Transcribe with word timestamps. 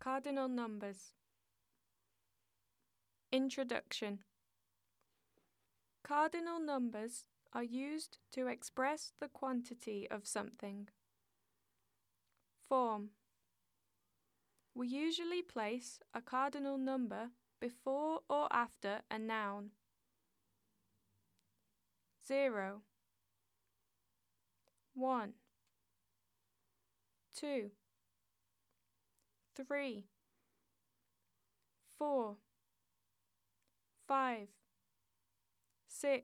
Cardinal 0.00 0.48
numbers. 0.48 1.12
Introduction 3.30 4.20
Cardinal 6.02 6.58
numbers 6.58 7.26
are 7.52 7.62
used 7.62 8.16
to 8.32 8.46
express 8.46 9.12
the 9.20 9.28
quantity 9.28 10.08
of 10.10 10.26
something. 10.26 10.88
Form 12.66 13.10
We 14.74 14.88
usually 14.88 15.42
place 15.42 16.00
a 16.14 16.22
cardinal 16.22 16.78
number 16.78 17.32
before 17.60 18.20
or 18.30 18.48
after 18.50 19.02
a 19.10 19.18
noun. 19.18 19.72
0 22.26 22.80
1 24.94 25.32
2 27.36 27.70
3 29.56 30.06
4 31.98 32.36
5 34.08 34.48
6 35.88 36.22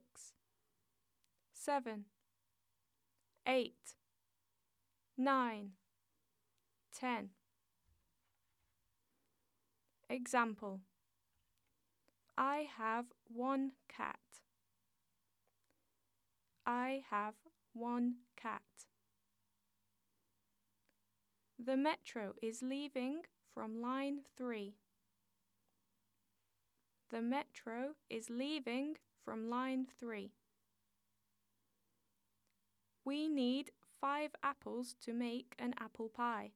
7 1.53 2.05
8 3.47 3.75
9 5.19 5.71
10 6.99 7.31
Example 10.09 10.81
I 12.39 12.69
have 12.77 13.07
one 13.33 13.73
cat. 13.89 14.19
I 16.67 17.03
have 17.11 17.35
one 17.73 18.17
cat. 18.37 18.61
The 21.67 21.77
metro 21.77 22.35
is 22.41 22.63
leaving 22.63 23.23
from 23.53 23.83
line 23.83 24.21
3. 24.37 24.77
The 27.11 27.21
metro 27.21 27.95
is 28.09 28.31
leaving 28.31 28.99
from 29.25 29.51
line 29.51 29.89
3. 29.99 30.31
We 33.05 33.27
need 33.27 33.73
five 34.01 34.31
apples 34.45 34.95
to 35.01 35.13
make 35.13 35.57
an 35.59 35.75
apple 35.81 36.09
pie. 36.09 36.53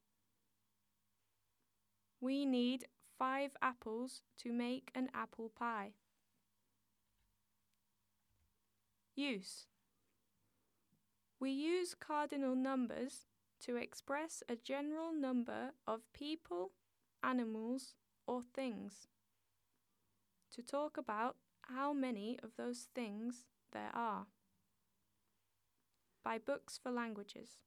We 2.20 2.44
need 2.44 2.84
five 3.18 3.50
apples 3.60 4.22
to 4.38 4.52
make 4.52 4.92
an 4.94 5.08
apple 5.12 5.50
pie. 5.58 5.94
Use 9.16 9.66
We 11.40 11.50
use 11.50 11.96
cardinal 11.98 12.54
numbers 12.54 13.26
to 13.66 13.76
express 13.76 14.42
a 14.48 14.56
general 14.56 15.12
number 15.12 15.72
of 15.86 16.00
people, 16.12 16.72
animals, 17.22 17.94
or 18.26 18.42
things. 18.54 19.08
To 20.54 20.62
talk 20.62 20.96
about 20.96 21.36
how 21.62 21.92
many 21.92 22.38
of 22.42 22.56
those 22.56 22.88
things 22.94 23.44
there 23.72 23.90
are. 23.94 24.26
By 26.24 26.38
Books 26.38 26.78
for 26.82 26.90
Languages. 26.90 27.58